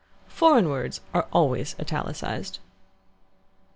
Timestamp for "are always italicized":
1.13-2.57